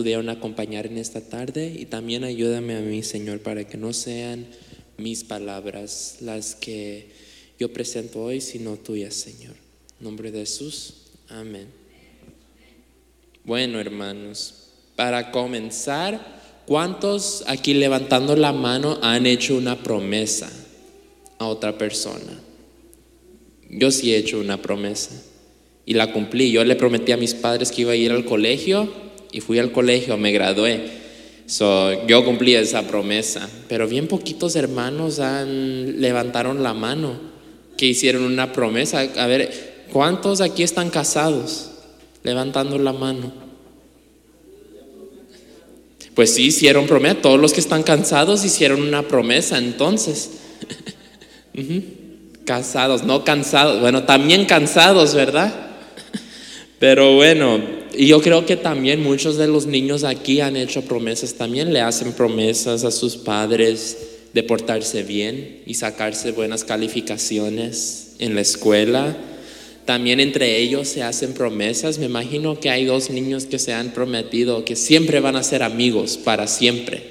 [0.00, 4.46] pudieron acompañar en esta tarde y también ayúdame a mí, Señor, para que no sean
[4.96, 7.10] mis palabras las que
[7.58, 9.52] yo presento hoy, sino tuyas, Señor.
[10.00, 10.94] Nombre de Jesús,
[11.28, 11.66] amén.
[13.44, 20.50] Bueno, hermanos, para comenzar, ¿cuántos aquí levantando la mano han hecho una promesa
[21.36, 22.40] a otra persona?
[23.68, 25.10] Yo sí he hecho una promesa
[25.84, 26.52] y la cumplí.
[26.52, 29.72] Yo le prometí a mis padres que iba a ir al colegio y fui al
[29.72, 31.00] colegio, me gradué.
[31.46, 37.18] So, yo cumplí esa promesa, pero bien poquitos hermanos han, levantaron la mano
[37.76, 39.00] que hicieron una promesa.
[39.16, 41.70] A ver, ¿cuántos aquí están casados?
[42.22, 43.32] Levantando la mano.
[46.14, 47.16] Pues sí, hicieron promesa.
[47.22, 50.32] Todos los que están cansados hicieron una promesa entonces.
[52.44, 53.80] Casados, no cansados.
[53.80, 55.52] Bueno, también cansados, ¿verdad?
[56.78, 57.60] Pero bueno,
[57.94, 61.80] y yo creo que también muchos de los niños aquí han hecho promesas, también le
[61.80, 63.98] hacen promesas a sus padres
[64.32, 69.16] de portarse bien y sacarse buenas calificaciones en la escuela.
[69.84, 71.98] También entre ellos se hacen promesas.
[71.98, 75.62] Me imagino que hay dos niños que se han prometido que siempre van a ser
[75.62, 77.02] amigos para siempre.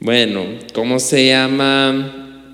[0.00, 2.46] Bueno, ¿cómo se llama?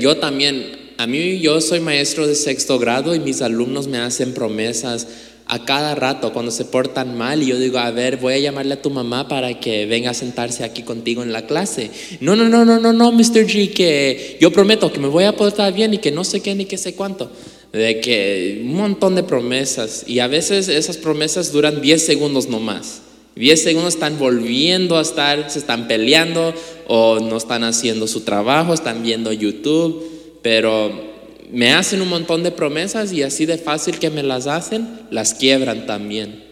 [0.00, 4.32] Yo también, a mí yo soy maestro de sexto grado y mis alumnos me hacen
[4.32, 5.08] promesas
[5.46, 8.74] a cada rato cuando se portan mal y yo digo, a ver, voy a llamarle
[8.74, 11.90] a tu mamá para que venga a sentarse aquí contigo en la clase.
[12.20, 13.46] No, no, no, no, no, no, Mr.
[13.46, 16.54] G, que yo prometo que me voy a portar bien y que no sé qué
[16.54, 17.30] ni qué sé cuánto.
[17.72, 23.02] De que un montón de promesas y a veces esas promesas duran 10 segundos nomás.
[23.36, 26.54] 10 segundos están volviendo a estar, se están peleando
[26.86, 30.08] o no están haciendo su trabajo, están viendo YouTube,
[30.40, 31.13] pero
[31.50, 35.34] me hacen un montón de promesas y así de fácil que me las hacen, las
[35.34, 36.44] quiebran también.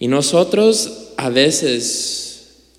[0.00, 2.22] Y nosotros a veces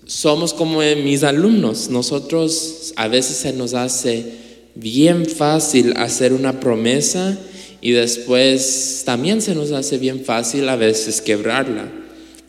[0.06, 7.38] somos como mis alumnos, nosotros a veces se nos hace bien fácil hacer una promesa
[7.80, 11.90] y después también se nos hace bien fácil a veces quebrarla.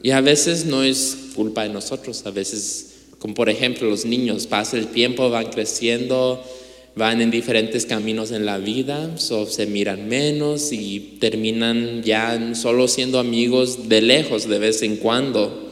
[0.02, 4.46] Y a veces no es culpa de nosotros, a veces, como por ejemplo los niños,
[4.46, 6.44] pasa el tiempo, van creciendo,
[6.96, 13.20] van en diferentes caminos en la vida, se miran menos y terminan ya solo siendo
[13.20, 15.72] amigos de lejos de vez en cuando.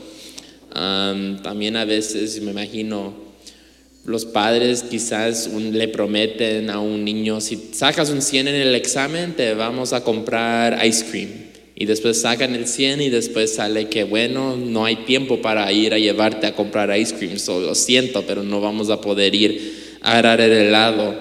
[0.70, 3.24] también a veces me imagino
[4.06, 9.34] los padres quizás le prometen a un niño, si sacas un 100 en el examen,
[9.34, 11.30] te vamos a comprar ice cream.
[11.76, 15.94] Y después sacan el 100 y después sale que, bueno, no hay tiempo para ir
[15.94, 17.40] a llevarte a comprar ice cream.
[17.40, 21.16] So, lo siento, pero no vamos a poder ir agarrar el helado.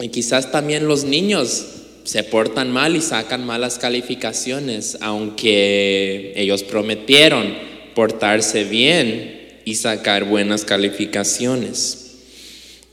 [0.00, 1.66] Y quizás también los niños
[2.04, 7.54] se portan mal y sacan malas calificaciones, aunque ellos prometieron
[7.94, 11.98] portarse bien y sacar buenas calificaciones.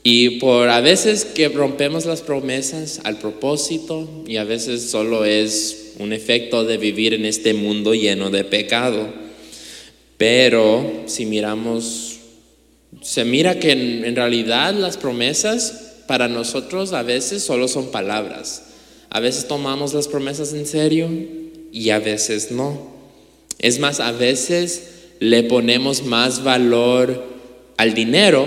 [0.02, 5.94] Y por a veces que rompemos las promesas al propósito y a veces solo es
[5.98, 9.12] un efecto de vivir en este mundo lleno de pecado.
[10.16, 12.09] Pero si miramos
[13.02, 18.64] se mira que en, realidad las promesas para nosotros a veces solo son palabras.
[19.10, 21.08] A veces tomamos las promesas en serio
[21.72, 22.90] y a veces no.
[23.58, 24.90] Es más, a veces
[25.20, 27.24] le ponemos más valor
[27.76, 28.46] al dinero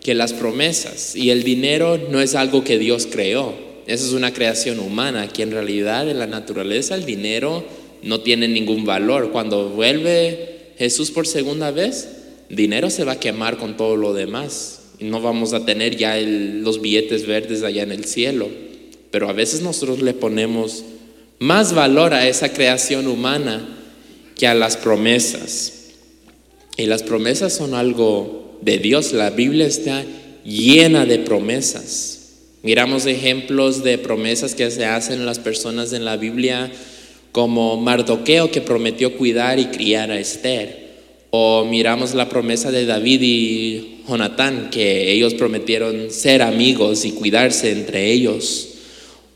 [0.00, 1.16] que las promesas.
[1.16, 3.54] Y el dinero no es algo que Dios creó.
[3.86, 7.64] Eso es una creación humana, que en realidad en la naturaleza el dinero
[8.02, 9.30] no tiene ningún valor.
[9.32, 12.15] Cuando vuelve Jesús por segunda vez,
[12.48, 16.80] dinero se va a quemar con todo lo demás no vamos a tener ya los
[16.80, 18.48] billetes verdes allá en el cielo.
[19.10, 20.84] Pero a veces nosotros le ponemos
[21.38, 23.66] más valor a esa creación humana
[24.36, 25.72] que a las promesas.
[26.76, 29.12] Y las promesas son algo de Dios.
[29.12, 30.04] La Biblia está
[30.44, 32.12] llena de promesas.
[32.62, 36.72] Miramos ejemplos de promesas que se hacen las personas en la Biblia,
[37.32, 40.85] como Mardoqueo que prometió cuidar y criar a Esther.
[41.30, 47.72] O miramos la promesa de David y Jonatán, que ellos prometieron ser amigos y cuidarse
[47.72, 48.68] entre ellos.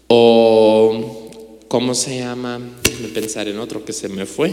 [0.07, 2.61] O, ¿cómo se llama?
[2.83, 4.53] Déjame pensar en otro que se me fue.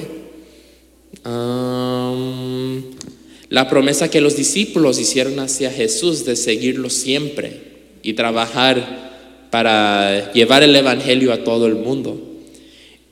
[3.50, 7.62] la promesa que los discípulos hicieron hacia Jesús de seguirlo siempre
[8.04, 9.08] y trabajar
[9.52, 12.22] para llevar el Evangelio a todo el mundo.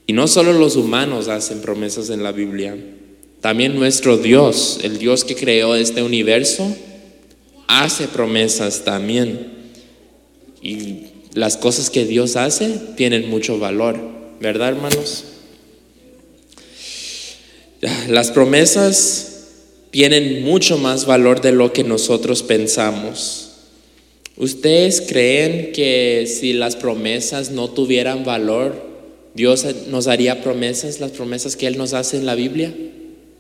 [0.08, 2.78] Y no solo los humanos hacen promesas en la Biblia.
[3.46, 6.76] También nuestro Dios, el Dios que creó este universo,
[7.68, 9.52] hace promesas también.
[10.64, 11.02] Y
[11.36, 14.00] las cosas que Dios hace tienen mucho valor,
[14.40, 15.26] ¿verdad, hermanos?
[18.10, 19.44] Las promesas
[19.92, 23.52] tienen mucho más valor de lo que nosotros pensamos.
[24.38, 28.90] ¿Ustedes creen que si las promesas no tuvieran valor,
[29.36, 32.74] Dios nos haría promesas, las promesas que Él nos hace en la Biblia?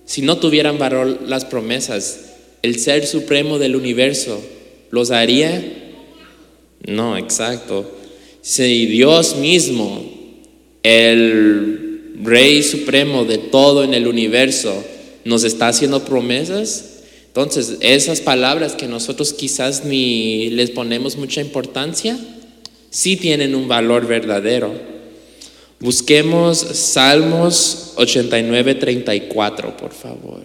[0.06, 2.22] Si no tuvieran valor las promesas,
[2.62, 4.42] el ser supremo del universo,
[4.92, 5.64] ¿los haría?
[6.86, 7.92] No, exacto.
[8.42, 10.06] Si Dios mismo,
[10.84, 14.84] el Rey Supremo de todo en el universo,
[15.24, 16.96] nos está haciendo promesas,
[17.36, 22.18] entonces, esas palabras que nosotros quizás ni les ponemos mucha importancia,
[22.90, 24.72] sí tienen un valor verdadero.
[25.80, 30.42] Busquemos Salmos 89, 34, por favor.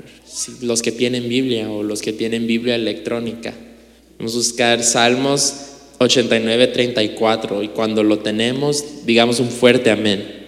[0.62, 3.54] los que tienen Biblia o los que tienen Biblia electrónica.
[4.18, 5.54] Vamos a buscar Salmos
[5.98, 10.39] 89, 34 y cuando lo tenemos, digamos un fuerte amén.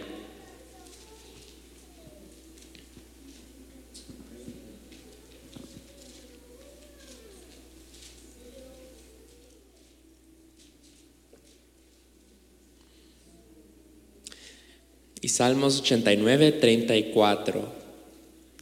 [15.33, 17.73] Salmos 89, 34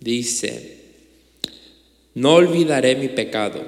[0.00, 0.76] dice,
[2.14, 3.60] no olvidaré mi pecado,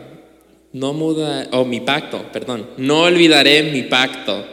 [0.72, 4.46] no muda, o mi pacto, perdón, no olvidaré mi pacto,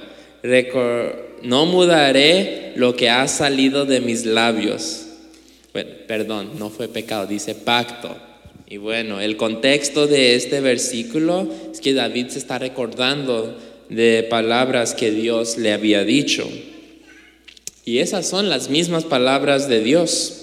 [1.44, 5.06] no mudaré lo que ha salido de mis labios.
[5.72, 8.18] Bueno, perdón, no fue pecado, dice pacto.
[8.68, 13.56] Y bueno, el contexto de este versículo es que David se está recordando
[13.90, 16.50] de palabras que Dios le había dicho.
[17.86, 20.40] Y esas son las mismas palabras de Dios.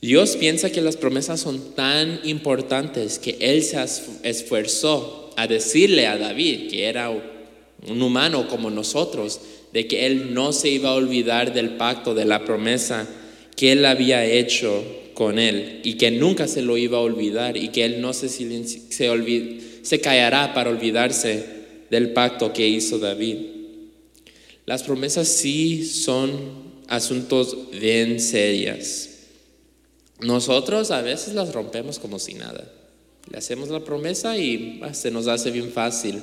[0.00, 3.84] Dios piensa que las promesas son tan importantes que Él se
[4.22, 9.40] esforzó a decirle a David, que era un humano como nosotros,
[9.72, 13.08] de que Él no se iba a olvidar del pacto, de la promesa
[13.56, 14.84] que Él había hecho
[15.14, 18.28] con Él y que nunca se lo iba a olvidar y que Él no se,
[18.28, 21.44] se, se callará para olvidarse
[21.90, 23.57] del pacto que hizo David.
[24.68, 26.30] Las promesas sí son
[26.88, 29.08] asuntos bien serias.
[30.20, 32.70] Nosotros a veces las rompemos como si nada.
[33.30, 36.20] Le hacemos la promesa y ah, se nos hace bien fácil.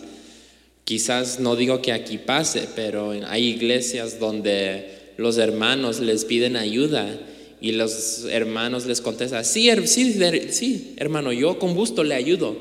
[0.83, 7.19] Quizás no digo que aquí pase, pero hay iglesias donde los hermanos les piden ayuda
[7.59, 10.19] y los hermanos les contestan, sí, sí,
[10.51, 12.55] sí, hermano, yo con gusto le ayudo.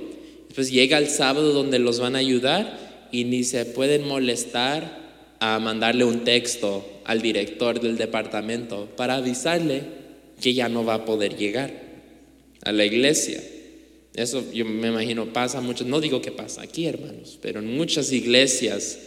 [0.54, 5.04] Pues llega el sábado donde los van a ayudar y ni se pueden molestar
[5.46, 9.82] a mandarle un texto al director del departamento para avisarle
[10.41, 11.70] que ya no va a poder llegar
[12.62, 13.43] a la iglesia.
[14.14, 18.11] Eso yo me imagino pasa mucho, no digo que pasa aquí, hermanos, pero en muchas
[18.11, 18.99] iglesias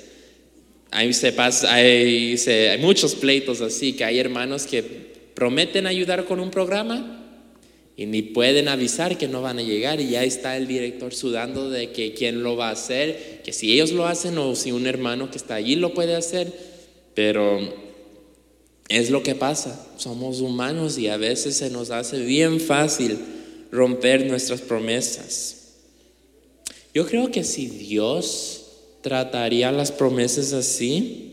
[0.91, 4.83] hay, se pasa, hay, hay muchos pleitos así, que hay hermanos que
[5.33, 7.16] prometen ayudar con un programa
[7.99, 11.71] y ni pueden avisar que no van a llegar y ya está el director sudando
[11.71, 14.85] de que quién lo va a hacer, que si ellos lo hacen o si un
[14.85, 16.53] hermano que está allí lo puede hacer,
[17.15, 17.59] pero
[18.87, 23.17] es lo que pasa, somos humanos y a veces se nos hace bien fácil
[23.71, 25.55] romper nuestras promesas.
[26.93, 28.67] Yo creo que si Dios
[29.01, 31.26] trataría las promesas así,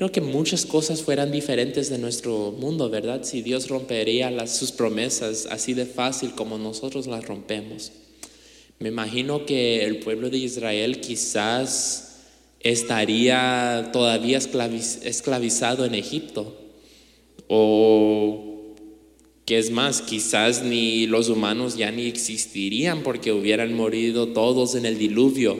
[0.00, 3.22] Creo que muchas cosas fueran diferentes de nuestro mundo, ¿verdad?
[3.22, 7.92] Si Dios rompería sus promesas así de fácil como nosotros las rompemos.
[8.78, 12.16] Me imagino que el pueblo de Israel quizás
[12.60, 16.56] estaría todavía esclavizado en Egipto.
[17.46, 18.72] O
[19.44, 24.86] que es más, quizás ni los humanos ya ni existirían porque hubieran morido todos en
[24.86, 25.58] el diluvio,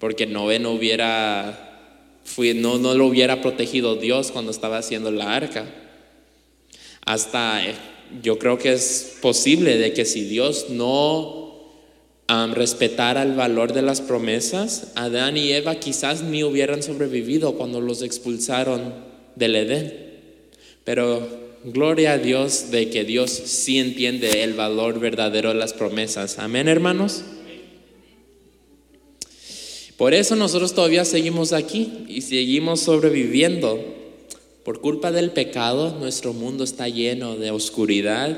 [0.00, 1.69] porque Noé no hubiera
[2.54, 5.66] no, no lo hubiera protegido Dios cuando estaba haciendo la arca.
[7.04, 7.74] Hasta eh,
[8.22, 11.40] yo creo que es posible de que si Dios no
[12.54, 18.02] respetara el valor de las promesas, Adán y Eva quizás ni hubieran sobrevivido cuando los
[18.02, 18.94] expulsaron
[19.34, 20.10] del Edén.
[20.84, 21.28] Pero
[21.64, 26.38] gloria a Dios de que Dios sí entiende el valor verdadero de las promesas.
[26.38, 27.24] Amén, hermanos.
[30.00, 33.84] Por eso nosotros todavía seguimos aquí y seguimos sobreviviendo.
[34.64, 38.34] Por culpa del pecado, nuestro mundo está lleno de oscuridad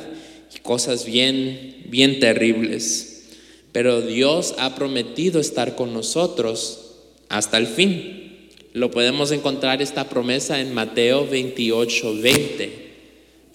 [0.53, 3.29] y cosas bien, bien terribles.
[3.71, 6.97] Pero Dios ha prometido estar con nosotros
[7.29, 8.49] hasta el fin.
[8.73, 12.73] Lo podemos encontrar esta promesa en Mateo 28, 20.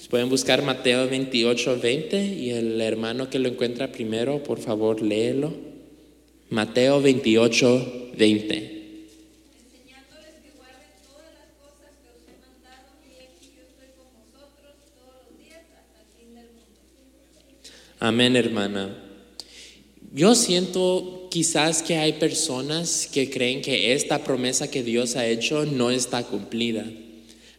[0.10, 5.67] Pueden buscar Mateo 28, 20 y el hermano que lo encuentra primero, por favor, léelo.
[6.50, 8.78] Mateo 28, 20.
[18.00, 18.96] Amén, hermana.
[20.14, 25.66] Yo siento quizás que hay personas que creen que esta promesa que Dios ha hecho
[25.66, 26.86] no está cumplida.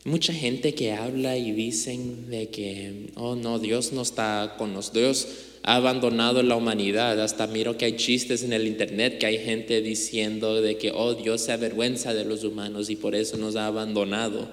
[0.05, 5.03] Mucha gente que habla y dicen de que, oh no, Dios no está con nosotros,
[5.03, 5.29] Dios
[5.63, 7.21] ha abandonado la humanidad.
[7.21, 11.15] Hasta miro que hay chistes en el internet que hay gente diciendo de que, oh
[11.15, 14.49] Dios se avergüenza de los humanos y por eso nos ha abandonado.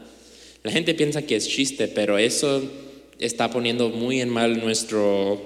[0.64, 2.62] La gente piensa que es chiste, pero eso
[3.20, 5.40] está poniendo muy en mal nuestro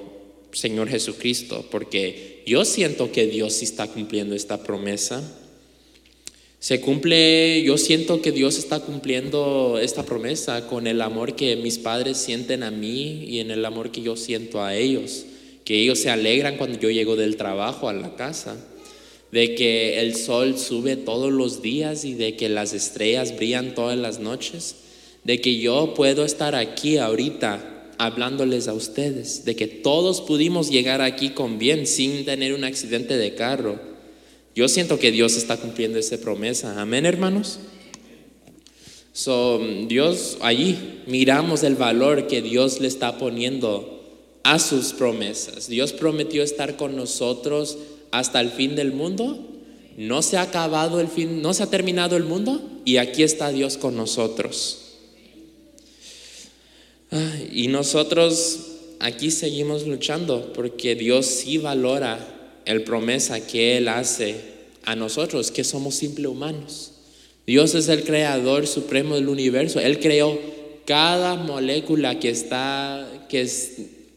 [0.51, 5.21] Señor Jesucristo, porque yo siento que Dios sí está cumpliendo esta promesa.
[6.59, 11.77] Se cumple, yo siento que Dios está cumpliendo esta promesa con el amor que mis
[11.77, 15.25] padres sienten a mí y en el amor que yo siento a ellos,
[15.69, 18.57] que ellos se alegran cuando yo llego del trabajo a la casa,
[19.31, 23.95] de que el sol sube todos los días y de que las estrellas brillan todas
[23.95, 24.77] las noches,
[25.23, 31.01] de que yo puedo estar aquí ahorita hablándoles a ustedes, de que todos pudimos llegar
[31.01, 33.87] aquí con bien sin tener un accidente de carro
[34.59, 36.81] yo siento que Dios está cumpliendo esa promesa.
[36.81, 37.59] Amén, hermanos.
[39.13, 43.98] So, Dios, allí miramos el valor que Dios le está poniendo
[44.49, 45.67] a sus promesas.
[45.67, 47.77] Dios prometió estar con nosotros
[48.09, 49.37] hasta el fin del mundo.
[49.95, 53.51] No se ha acabado el fin, no se ha terminado el mundo y aquí está
[53.51, 54.85] Dios con nosotros.
[57.51, 58.59] Y nosotros
[58.99, 62.17] aquí seguimos luchando porque Dios sí valora
[62.65, 64.35] el promesa que Él hace
[64.83, 66.93] a nosotros, que somos simples humanos.
[67.45, 69.79] Dios es el creador supremo del universo.
[69.79, 70.39] Él creó
[70.85, 73.41] cada molécula que está, que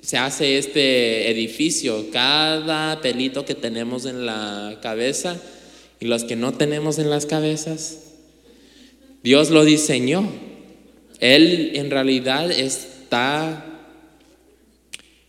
[0.03, 5.41] se hace este edificio, cada pelito que tenemos en la cabeza
[6.01, 7.99] y los que no tenemos en las cabezas.
[9.23, 10.29] Dios lo diseñó.
[11.21, 13.73] Él en realidad está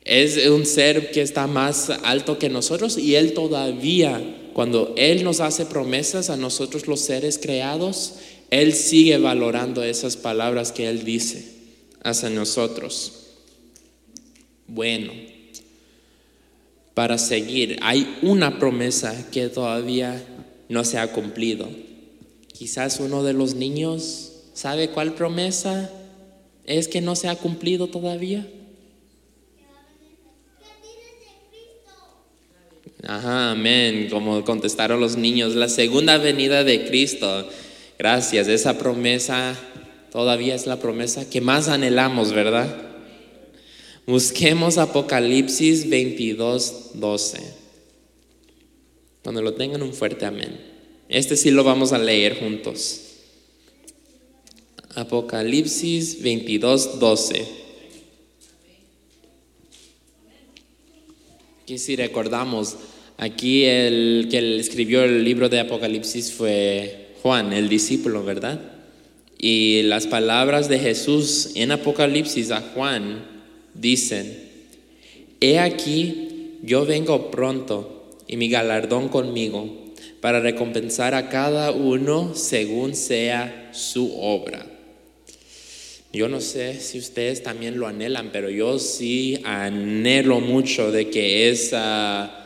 [0.06, 5.39] es un ser que está más alto que nosotros y Él todavía, cuando Él nos
[5.39, 8.15] hace promesas a nosotros los seres creados,
[8.50, 11.46] Él sigue valorando esas palabras que Él dice
[12.03, 13.23] hacia nosotros.
[14.67, 15.12] Bueno,
[16.93, 20.24] para seguir, hay una promesa que todavía
[20.70, 21.67] no se ha cumplido.
[22.51, 25.89] Quizás uno de los niños sabe cuál promesa
[26.65, 28.48] es que no se ha cumplido todavía.
[33.05, 37.50] Ajá, amén, como contestaron los niños, la segunda venida de Cristo.
[38.00, 39.55] Gracias, esa promesa
[40.12, 42.92] todavía es la promesa que más anhelamos, ¿verdad?
[44.05, 47.39] Busquemos Apocalipsis 22, 12.
[49.24, 50.60] Cuando lo tengan un fuerte amén.
[51.07, 53.00] Este sí lo vamos a leer juntos.
[54.95, 57.48] Apocalipsis 22, 12.
[61.62, 62.75] Aquí si recordamos,
[63.17, 68.60] aquí el que escribió el libro de Apocalipsis fue Juan, el discípulo, ¿verdad?
[69.38, 73.32] Y las palabras de Jesús en Apocalipsis a Juan
[73.74, 74.50] dicen,
[75.39, 79.84] he aquí, yo vengo pronto y mi galardón conmigo
[80.22, 84.65] para recompensar a cada uno según sea su obra.
[86.13, 91.50] Yo no sé si ustedes también lo anhelan, pero yo sí anhelo mucho de que
[91.50, 92.46] esa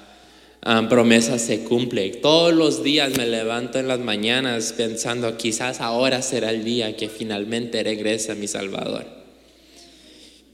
[0.61, 2.11] ah, promesa se cumple.
[2.11, 7.09] Todos los días me levanto en las mañanas pensando, quizás ahora será el día que
[7.09, 9.16] finalmente regrese mi Salvador.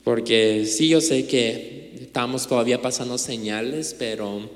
[0.03, 4.49] Porque sí, yo sé que estamos todavía pasando señales, pero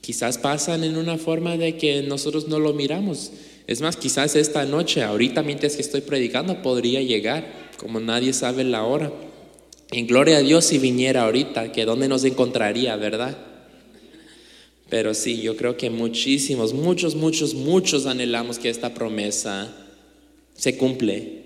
[0.00, 3.32] quizás pasan en una forma de que nosotros no lo miramos.
[3.66, 8.64] Es más, quizás esta noche, ahorita mientras que estoy predicando, podría llegar como nadie sabe
[8.64, 9.12] la hora.
[9.90, 13.36] En gloria a Dios si viniera ahorita, que dónde nos encontraría, ¿verdad?
[14.88, 19.74] Pero sí, yo creo que muchísimos, muchos, muchos, muchos anhelamos que esta promesa
[20.54, 21.42] se cumple.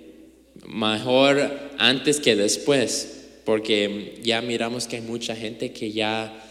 [0.66, 6.44] Mejor antes que después, porque ya miramos que hay mucha gente que ya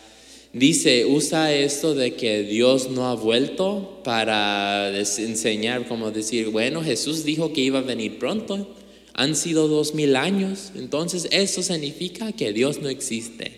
[0.53, 7.23] dice, usa esto de que Dios no ha vuelto para enseñar, como decir, bueno, Jesús
[7.23, 8.73] dijo que iba a venir pronto
[9.17, 13.51] han sido dos mil años, entonces eso significa que Dios no existe,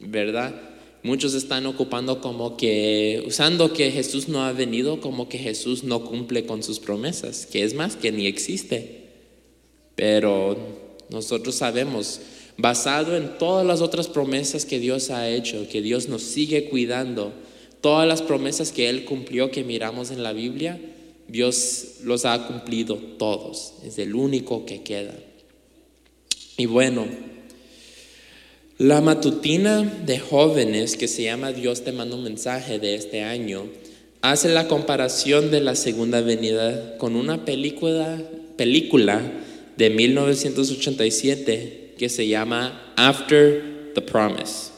[0.00, 0.62] ¿verdad?
[1.02, 6.06] Muchos están ocupando como que, usando que Jesús no ha venido, como que Jesús no
[6.06, 9.04] cumple con sus promesas, que es más, que ni existe.
[9.94, 10.56] Pero
[11.10, 12.20] nosotros sabemos,
[12.56, 17.32] basado en todas las otras promesas que Dios ha hecho, que Dios nos sigue cuidando,
[17.80, 20.80] todas las promesas que Él cumplió que miramos en la Biblia,
[21.28, 25.14] Dios los ha cumplido todos, es el único que queda.
[26.56, 27.06] Y bueno,
[28.78, 33.64] La matutina de jóvenes que se llama Dios te manda un mensaje de este año
[34.22, 38.22] hace la comparación de la segunda venida con una película,
[38.56, 39.20] película
[39.78, 44.72] de 1987 que se llama After the Promise.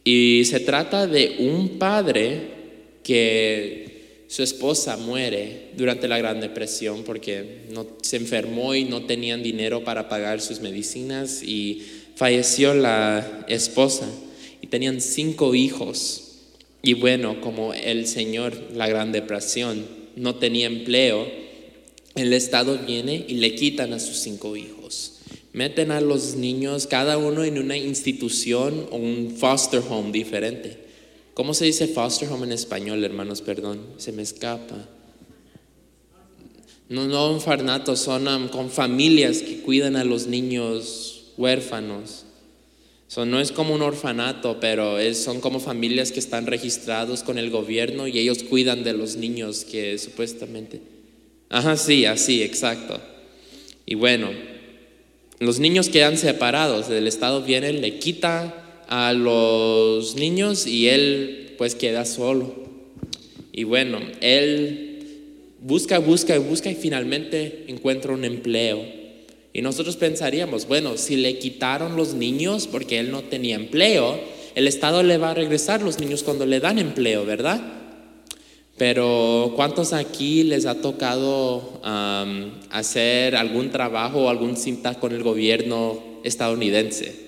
[0.03, 2.41] Y se trata de un padre
[3.03, 3.84] que
[4.27, 9.83] su esposa muere durante la Gran Depresión porque no, se enfermó y no tenían dinero
[9.83, 11.83] para pagar sus medicinas y
[12.15, 14.09] falleció la esposa
[14.61, 16.21] y tenían cinco hijos.
[16.81, 21.27] Y bueno, como el Señor, la Gran Depresión, no tenía empleo,
[22.15, 25.19] el Estado viene y le quitan a sus cinco hijos.
[25.53, 30.84] Meten a los niños, cada uno en una institución o un foster home diferente.
[31.35, 33.41] ¿Cómo se dice foster home en español, hermanos?
[33.41, 34.87] Perdón, se me escapa.
[36.87, 42.23] No, no un farnato, son um, con familias que cuidan a los niños huérfanos.
[43.17, 47.49] no es como un orfanato, pero es, son como familias que están registrados con el
[47.49, 50.81] gobierno y ellos cuidan de los niños que supuestamente...
[51.49, 53.01] Ajá, sí, así, exacto.
[53.85, 54.29] Y bueno,
[55.39, 61.75] los niños quedan separados, el Estado viene, le quita a los niños y él pues
[61.75, 62.53] queda solo.
[63.51, 64.95] Y bueno, él
[65.61, 68.83] busca, busca, busca y finalmente encuentra un empleo.
[69.53, 74.19] Y nosotros pensaríamos, bueno, si le quitaron los niños porque él no tenía empleo,
[74.53, 77.61] el Estado le va a regresar los niños cuando le dan empleo, ¿verdad?
[78.77, 81.81] Pero ¿cuántos aquí les ha tocado
[82.69, 87.25] hacer algún trabajo o algún cinta con el gobierno estadounidense?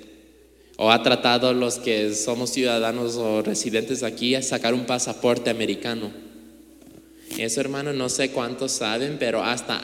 [0.77, 6.11] ¿O ha tratado los que somos ciudadanos o residentes aquí a sacar un pasaporte americano?
[7.37, 9.81] Eso, hermano, no sé cuántos saben, pero hasta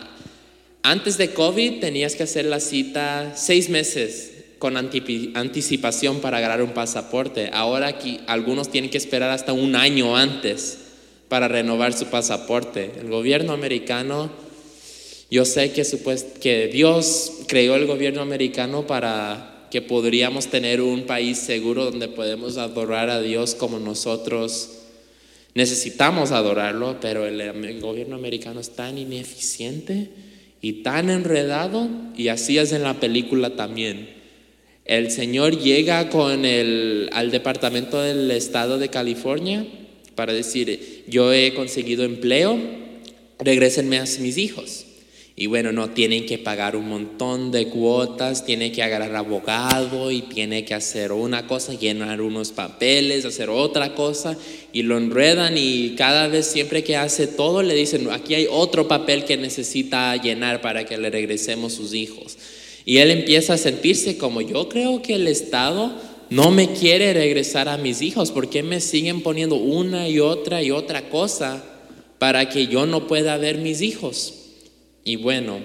[0.83, 6.73] antes de COVID tenías que hacer la cita seis meses con anticipación para agarrar un
[6.73, 7.49] pasaporte.
[7.53, 10.77] Ahora aquí algunos tienen que esperar hasta un año antes
[11.27, 12.91] para renovar su pasaporte.
[12.99, 14.31] El gobierno americano,
[15.31, 15.83] yo sé que,
[16.39, 22.55] que Dios creó el gobierno americano para que podríamos tener un país seguro donde podemos
[22.55, 24.83] adorar a Dios como nosotros
[25.55, 30.09] Necesitamos adorarlo, pero el, gobierno americano es tan ineficiente
[30.61, 34.09] y tan enredado, y así es en la película también.
[34.85, 39.65] El Señor llega con el, al Departamento del Estado de California
[40.15, 42.59] para decir, yo he conseguido empleo,
[43.37, 44.87] regrésenme a mis hijos.
[45.35, 50.21] Y bueno, no tienen que pagar un montón de cuotas, tiene que agarrar abogado y
[50.21, 54.37] tiene que hacer una cosa, llenar unos papeles, hacer otra cosa
[54.71, 58.87] y lo enredan y cada vez siempre que hace todo le dicen, aquí hay otro
[58.87, 62.37] papel que necesita llenar para que le regresemos sus hijos.
[62.85, 65.93] Y él empieza a sentirse como yo creo que el Estado
[66.29, 70.69] no me quiere regresar a mis hijos, porque me siguen poniendo una y otra y
[70.69, 71.63] otra cosa
[72.19, 74.42] para que yo no pueda ver mis hijos?
[75.03, 75.59] Y bueno,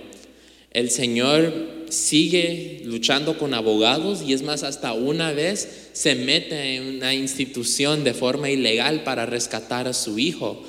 [0.73, 1.53] el Señor
[1.89, 8.05] sigue luchando con abogados y es más, hasta una vez se mete en una institución
[8.05, 10.63] de forma ilegal para rescatar a su hijo.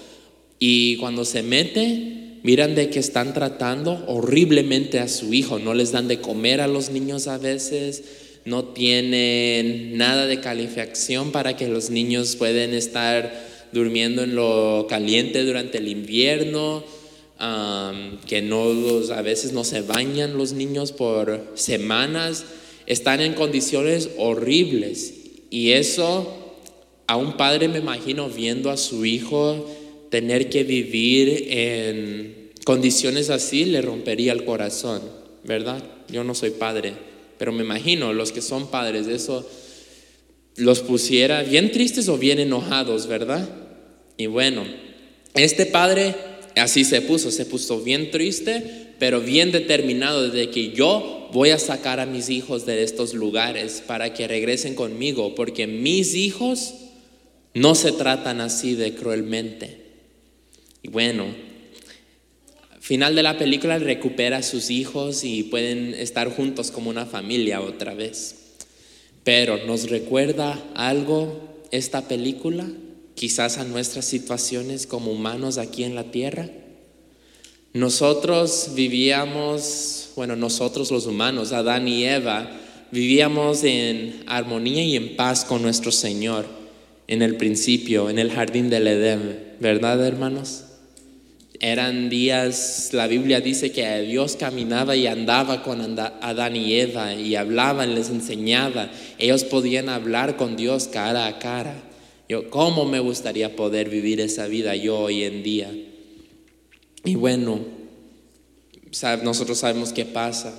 [0.57, 5.59] Y cuando se mete, miran de que están tratando horriblemente a su hijo.
[5.59, 8.03] No les dan de comer a los niños a veces,
[8.45, 15.43] no tienen nada de calefacción para que los niños puedan estar durmiendo en lo caliente
[15.43, 16.83] durante el invierno
[17.39, 18.63] que no,
[19.13, 22.45] a veces no se bañan los niños por semanas,
[22.85, 25.13] están en condiciones horribles.
[25.49, 26.57] Y eso
[27.07, 29.65] a un padre me imagino viendo a su hijo
[30.09, 35.01] tener que vivir en condiciones así, le rompería el corazón,
[35.43, 35.83] ¿verdad?
[36.09, 36.93] Yo no soy padre,
[37.37, 39.47] pero me imagino los que son padres, eso
[40.55, 43.47] los pusiera bien tristes o bien enojados, ¿verdad?
[44.17, 44.63] Y bueno,
[45.33, 46.15] este padre
[46.55, 51.59] Así se puso, se puso bien triste, pero bien determinado de que yo voy a
[51.59, 56.73] sacar a mis hijos de estos lugares para que regresen conmigo, porque mis hijos
[57.53, 59.85] no se tratan así de cruelmente.
[60.81, 61.25] Y bueno,
[62.79, 67.61] final de la película recupera a sus hijos y pueden estar juntos como una familia
[67.61, 68.55] otra vez.
[69.23, 72.65] Pero ¿nos recuerda algo esta película?
[73.19, 76.47] Quizás a nuestras situaciones como humanos aquí en la tierra.
[77.73, 82.49] Nosotros vivíamos, bueno, nosotros los humanos, Adán y Eva,
[82.91, 86.45] vivíamos en armonía y en paz con nuestro Señor.
[87.07, 90.65] en el principio, en el jardín del Edén, ¿verdad hermanos?
[91.59, 97.35] Eran días, la Biblia dice que Dios caminaba y andaba con Adán y Eva y
[97.35, 98.91] hablaban, les enseñaba.
[99.17, 101.88] Ellos podían hablar con Dios cara a cara.
[102.29, 105.73] Yo, ¿cómo me gustaría poder vivir esa vida yo hoy en día?
[107.03, 107.59] Y bueno,
[109.23, 110.53] nosotros sabemos qué pasa.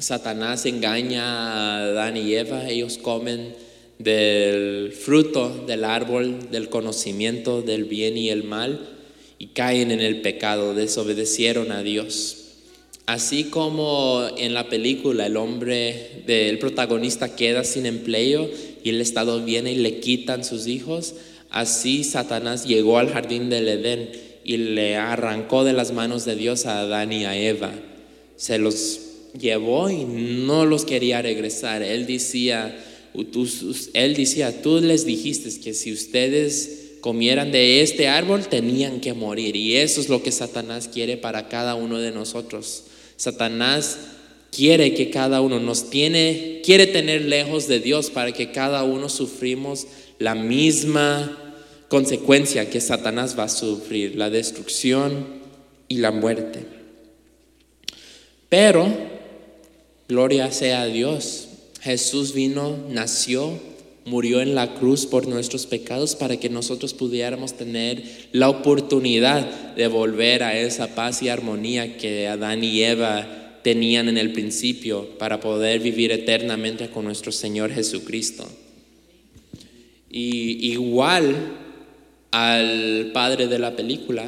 [0.00, 3.54] Satanás engaña a Adán y Eva, ellos comen
[4.00, 8.88] del fruto del árbol del conocimiento del bien y el mal
[9.38, 12.36] y caen en el pecado, desobedecieron a Dios.
[13.06, 18.50] Así como en la película el hombre del protagonista queda sin empleo
[18.82, 21.14] y el Estado viene y le quitan sus hijos,
[21.50, 24.10] así Satanás llegó al jardín del Edén
[24.44, 27.72] y le arrancó de las manos de Dios a Adán y a Eva.
[28.36, 29.00] Se los
[29.38, 31.82] llevó y no los quería regresar.
[31.82, 32.76] Él decía,
[33.94, 39.56] él decía, tú les dijiste que si ustedes comieran de este árbol tenían que morir.
[39.56, 42.84] Y eso es lo que Satanás quiere para cada uno de nosotros.
[43.16, 43.98] Satanás
[44.50, 49.08] quiere que cada uno nos tiene, quiere tener lejos de Dios para que cada uno
[49.08, 49.86] sufrimos
[50.18, 51.54] la misma
[51.88, 55.26] consecuencia que Satanás va a sufrir, la destrucción
[55.88, 56.60] y la muerte.
[58.48, 58.88] Pero,
[60.08, 61.48] gloria sea a Dios,
[61.80, 63.58] Jesús vino, nació,
[64.04, 69.88] murió en la cruz por nuestros pecados para que nosotros pudiéramos tener la oportunidad de
[69.88, 75.40] volver a esa paz y armonía que Adán y Eva tenían en el principio para
[75.40, 78.48] poder vivir eternamente con nuestro Señor Jesucristo.
[80.10, 81.56] Y igual
[82.30, 84.26] al padre de la película,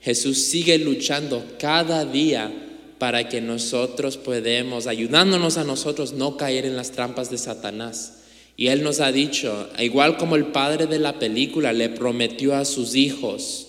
[0.00, 2.52] Jesús sigue luchando cada día
[2.98, 8.14] para que nosotros podamos, ayudándonos a nosotros, no caer en las trampas de Satanás.
[8.56, 12.64] Y Él nos ha dicho, igual como el padre de la película le prometió a
[12.64, 13.67] sus hijos,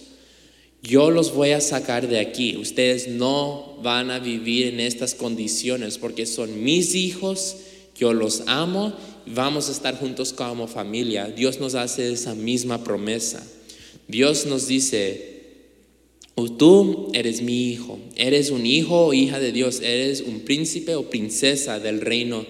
[0.81, 5.97] yo los voy a sacar de aquí, ustedes no van a vivir en estas condiciones
[5.97, 7.57] porque son mis hijos,
[7.95, 8.93] yo los amo,
[9.25, 11.27] vamos a estar juntos como familia.
[11.27, 13.45] Dios nos hace esa misma promesa.
[14.07, 15.39] Dios nos dice,
[16.57, 21.09] tú eres mi hijo, eres un hijo o hija de Dios, eres un príncipe o
[21.09, 22.45] princesa del reino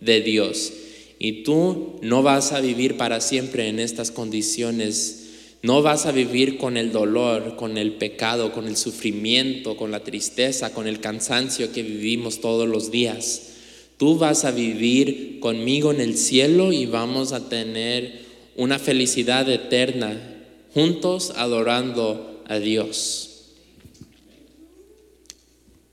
[0.00, 0.72] de Dios.
[1.18, 5.23] Y tú no vas a vivir para siempre en estas condiciones.
[5.64, 10.04] No vas a vivir con el dolor, con el pecado, con el sufrimiento, con la
[10.04, 13.54] tristeza, con el cansancio que vivimos todos los días.
[13.96, 18.20] Tú vas a vivir conmigo en el cielo y vamos a tener
[18.56, 20.20] una felicidad eterna
[20.72, 23.30] juntos adorando a Dios.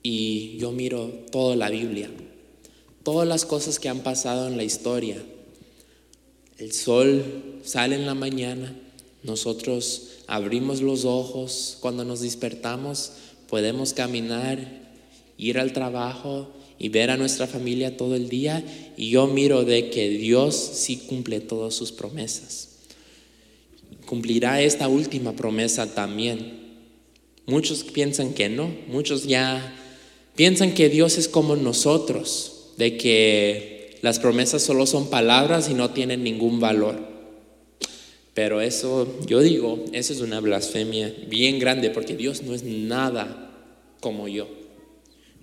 [0.03, 2.09] Y yo miro toda la Biblia
[3.03, 5.17] todas las cosas que han pasado en la historia.
[6.57, 8.75] El sol sale en la mañana,
[9.23, 13.13] nosotros abrimos los ojos, cuando nos despertamos
[13.51, 14.65] podemos caminar,
[15.37, 16.47] ir al trabajo
[16.79, 18.63] y ver a nuestra familia todo el día
[18.95, 22.69] y yo miro de que Dios sí cumple todas sus promesas.
[24.05, 26.59] Cumplirá esta última promesa también.
[27.45, 29.75] Muchos piensan que no, muchos ya
[30.35, 35.91] piensan que Dios es como nosotros, de que las promesas solo son palabras y no
[35.91, 37.10] tienen ningún valor.
[38.33, 43.51] Pero eso, yo digo, eso es una blasfemia bien grande porque Dios no es nada
[43.99, 44.47] como yo.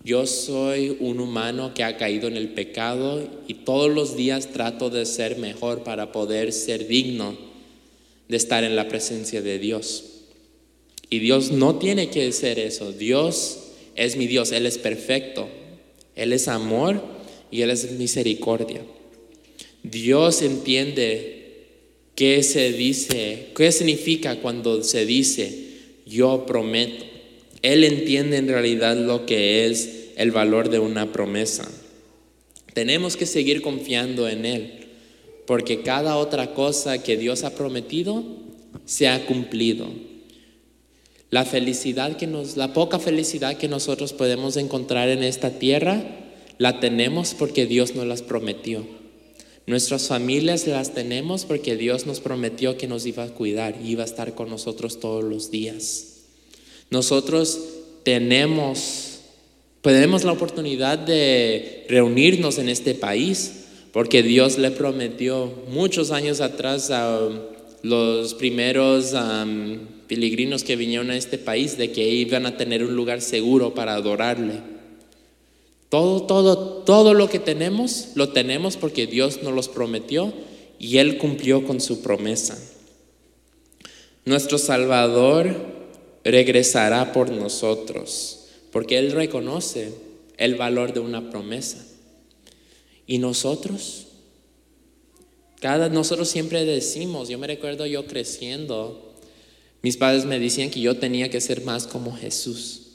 [0.05, 4.91] Yo soy un humano que ha caído en el pecado y todos los días trato
[4.91, 7.37] de ser mejor para poder ser digno
[8.29, 10.05] de estar en la presencia de Dios.
[11.11, 12.93] Y Dios no tiene que ser eso.
[12.93, 13.59] Dios
[13.97, 15.49] es mi Dios, Él es perfecto,
[16.15, 17.03] Él es amor
[17.51, 18.83] y Él es misericordia.
[19.83, 21.38] Dios entiende
[22.19, 25.69] qué se dice, qué significa cuando se dice
[26.05, 27.05] yo prometo.
[27.63, 31.71] Él entiende en realidad lo que es el valor de una promesa.
[32.75, 34.89] Tenemos que seguir confiando en Él,
[35.47, 38.25] porque cada otra cosa que Dios ha prometido
[38.85, 39.87] se ha cumplido.
[41.31, 46.03] La felicidad que nos, la poca felicidad que nosotros podemos encontrar en esta tierra,
[46.59, 48.98] la tenemos porque Dios nos las prometió.
[49.69, 54.03] Nuestras familias las tenemos porque Dios nos prometió que nos iba a cuidar y iba
[54.03, 56.23] a estar con nosotros todos los días.
[56.91, 57.61] Nosotros
[58.03, 59.19] tenemos,
[59.83, 66.91] tenemos la oportunidad de reunirnos en este país porque Dios le prometió muchos años atrás
[66.91, 67.29] a
[67.83, 72.97] los primeros um, peregrinos que vinieron a este país de que iban a tener un
[72.97, 74.78] lugar seguro para adorarle.
[75.89, 80.33] Todo, todo, todo lo que tenemos, lo tenemos porque Dios nos los prometió
[80.79, 82.59] y Él cumplió con su promesa.
[84.25, 85.57] Nuestro Salvador
[86.25, 89.95] regresará por nosotros, porque Él reconoce
[90.37, 91.85] el valor de una promesa.
[93.07, 94.09] ¿Y nosotros?
[95.61, 99.15] Cada, nosotros siempre decimos, yo me recuerdo yo creciendo,
[99.83, 102.88] mis padres me decían que yo tenía que ser más como Jesús.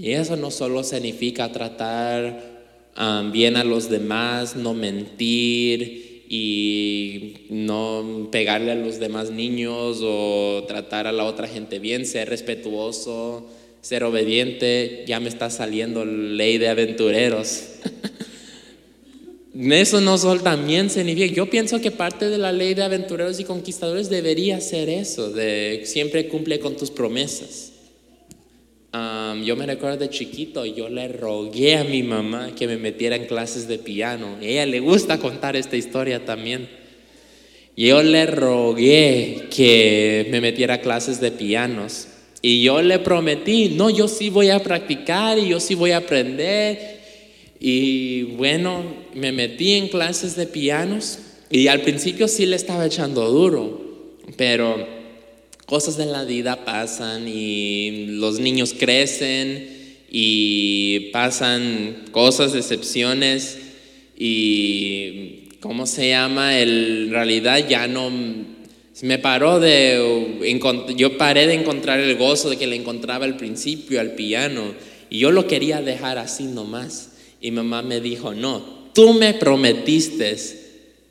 [0.00, 2.64] Y eso no solo significa tratar
[2.96, 10.64] um, bien a los demás, no mentir y no pegarle a los demás niños o
[10.66, 13.46] tratar a la otra gente bien, ser respetuoso,
[13.82, 15.04] ser obediente.
[15.06, 17.64] Ya me está saliendo ley de aventureros.
[19.54, 23.44] Eso no solo también significa, yo pienso que parte de la ley de aventureros y
[23.44, 27.69] conquistadores debería ser eso, de siempre cumple con tus promesas.
[29.44, 33.26] Yo me recuerdo de chiquito, yo le rogué a mi mamá que me metiera en
[33.26, 34.38] clases de piano.
[34.40, 36.68] Ella le gusta contar esta historia también.
[37.76, 42.08] Yo le rogué que me metiera a clases de pianos.
[42.42, 45.98] Y yo le prometí, no, yo sí voy a practicar y yo sí voy a
[45.98, 47.00] aprender
[47.60, 48.82] y bueno,
[49.14, 51.18] me metí en clases de pianos
[51.50, 54.99] y al principio sí le estaba echando duro, pero
[55.70, 59.68] cosas de la vida pasan y los niños crecen
[60.10, 63.56] y pasan cosas, decepciones
[64.18, 66.58] y ¿cómo se llama?
[66.58, 68.10] en realidad ya no
[69.02, 70.42] me paró de
[70.96, 74.74] yo paré de encontrar el gozo de que le encontraba al principio al piano
[75.08, 77.12] y yo lo quería dejar así nomás.
[77.40, 80.36] Y mamá me dijo, no, tú me prometiste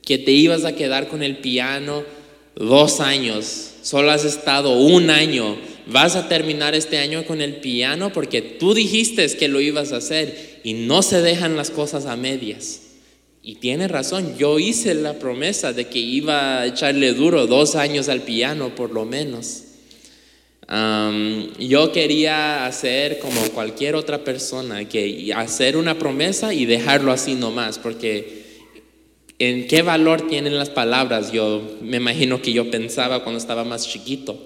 [0.01, 2.03] que te ibas a quedar con el piano
[2.55, 8.11] dos años, solo has estado un año, vas a terminar este año con el piano
[8.11, 12.15] porque tú dijiste que lo ibas a hacer y no se dejan las cosas a
[12.15, 12.81] medias.
[13.41, 18.09] Y tiene razón, yo hice la promesa de que iba a echarle duro dos años
[18.09, 19.63] al piano por lo menos
[21.59, 27.79] yo quería hacer como cualquier otra persona, que hacer una promesa y dejarlo así nomás,
[27.79, 28.38] porque
[29.39, 33.87] en qué valor tienen las palabras, yo me imagino que yo pensaba cuando estaba más
[33.87, 34.37] chiquito.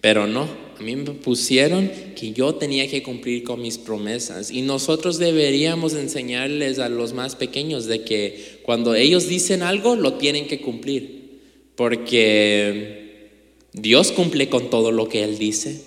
[0.00, 0.48] Pero no,
[0.78, 5.94] a mí me pusieron que yo tenía que cumplir con mis promesas y nosotros deberíamos
[5.94, 11.38] enseñarles a los más pequeños de que cuando ellos dicen algo lo tienen que cumplir,
[11.76, 13.30] porque
[13.72, 15.82] Dios cumple con todo lo que Él dice.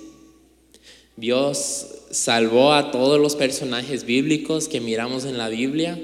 [1.18, 6.00] Dios salvó a todos los personajes bíblicos que miramos en la Biblia.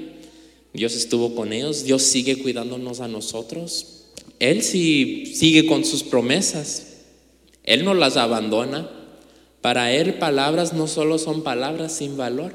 [0.72, 1.84] Dios estuvo con ellos.
[1.84, 4.04] Dios sigue cuidándonos a nosotros.
[4.38, 6.98] Él sí sigue con sus promesas.
[7.64, 8.90] Él no las abandona.
[9.60, 12.52] Para Él palabras no solo son palabras sin valor.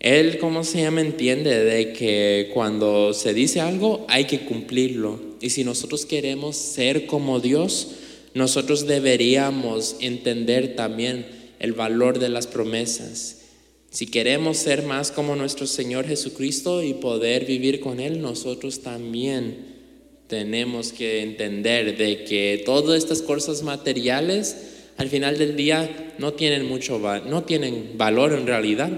[0.00, 1.00] Él, ¿cómo se llama?
[1.00, 5.20] Entiende de que cuando se dice algo hay que cumplirlo.
[5.40, 7.88] Y si nosotros queremos ser como Dios,
[8.34, 11.26] nosotros deberíamos entender también
[11.60, 13.41] el valor de las promesas.
[13.92, 19.66] Si queremos ser más como nuestro Señor Jesucristo y poder vivir con Él, nosotros también
[20.26, 24.56] tenemos que entender de que todas estas cosas materiales
[24.96, 28.90] al final del día no tienen mucho no tienen valor en realidad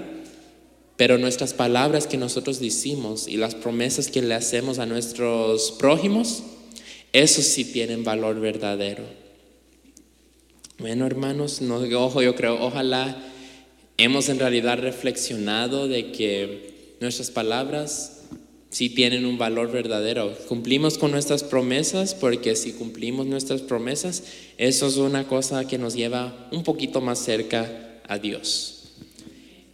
[0.97, 6.45] pero nuestras palabras que nosotros decimos y las promesas que le hacemos a nuestros prójimos,
[7.13, 9.03] eso sí tienen valor verdadero.
[10.79, 13.17] Bueno, hermanos, no, ojo, yo creo, ojalá
[13.97, 18.23] hemos en realidad reflexionado de que nuestras palabras
[18.71, 20.37] sí tienen un valor verdadero.
[20.49, 24.25] Cumplimos con nuestras promesas porque si cumplimos nuestras promesas,
[24.59, 28.93] eso es una cosa que nos lleva un poquito más cerca a Dios.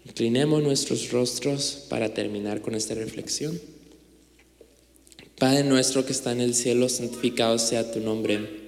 [0.05, 3.59] Inclinemos nuestros rostros para terminar con esta reflexión.
[5.39, 8.61] Padre nuestro que está en el cielo, santificado sea tu nombre.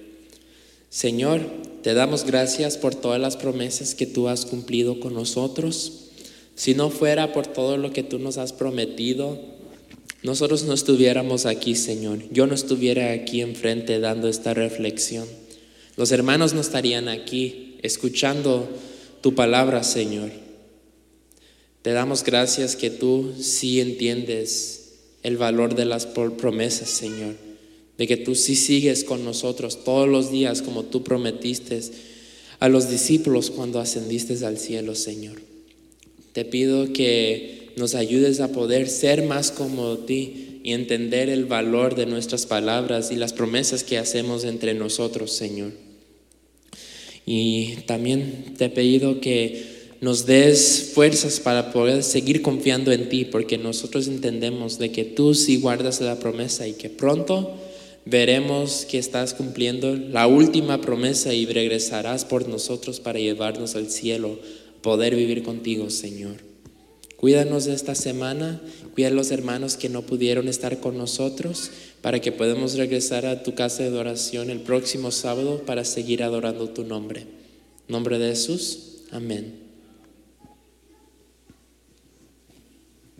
[0.89, 1.41] Señor,
[1.83, 6.05] te damos gracias por todas las promesas que tú has cumplido con nosotros.
[6.55, 9.37] Si no fuera por todo lo que tú nos has prometido,
[10.21, 12.19] nosotros no estuviéramos aquí, Señor.
[12.31, 15.27] Yo no estuviera aquí enfrente dando esta reflexión.
[15.97, 18.69] Los hermanos no estarían aquí escuchando
[19.19, 20.31] tu palabra, Señor.
[21.81, 27.35] Te damos gracias que tú sí entiendes el valor de las promesas, Señor.
[27.97, 31.79] De que tú sí sigues con nosotros todos los días como tú prometiste
[32.59, 35.41] a los discípulos cuando ascendiste al cielo, Señor.
[36.31, 41.95] Te pido que nos ayudes a poder ser más como ti y entender el valor
[41.95, 45.73] de nuestras palabras y las promesas que hacemos entre nosotros, Señor.
[47.25, 53.25] Y también te he pedido que nos des fuerzas para poder seguir confiando en ti,
[53.25, 57.55] porque nosotros entendemos de que tú sí guardas la promesa y que pronto
[58.05, 64.39] veremos que estás cumpliendo la última promesa y regresarás por nosotros para llevarnos al cielo,
[64.81, 66.35] poder vivir contigo, Señor.
[67.17, 68.61] Cuídanos de esta semana,
[68.93, 73.43] cuida a los hermanos que no pudieron estar con nosotros, para que podamos regresar a
[73.43, 77.21] tu casa de adoración el próximo sábado para seguir adorando tu nombre.
[77.21, 79.62] En nombre de Jesús, amén.